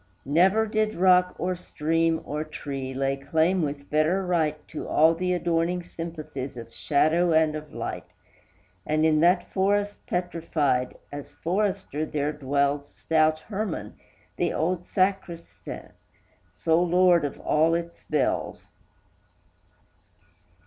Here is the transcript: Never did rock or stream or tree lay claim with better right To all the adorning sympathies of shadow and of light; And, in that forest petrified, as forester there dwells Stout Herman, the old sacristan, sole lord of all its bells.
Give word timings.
Never 0.25 0.65
did 0.65 0.95
rock 0.95 1.35
or 1.37 1.55
stream 1.55 2.21
or 2.25 2.43
tree 2.43 2.91
lay 2.91 3.17
claim 3.17 3.61
with 3.61 3.91
better 3.91 4.25
right 4.25 4.57
To 4.69 4.87
all 4.87 5.13
the 5.13 5.31
adorning 5.31 5.83
sympathies 5.83 6.57
of 6.57 6.73
shadow 6.73 7.33
and 7.33 7.53
of 7.53 7.71
light; 7.71 8.07
And, 8.83 9.05
in 9.05 9.19
that 9.19 9.53
forest 9.53 9.99
petrified, 10.07 10.97
as 11.11 11.33
forester 11.33 12.03
there 12.03 12.33
dwells 12.33 12.89
Stout 12.89 13.41
Herman, 13.41 13.93
the 14.37 14.51
old 14.51 14.87
sacristan, 14.87 15.91
sole 16.49 16.87
lord 16.87 17.23
of 17.23 17.39
all 17.39 17.75
its 17.75 18.01
bells. 18.01 18.65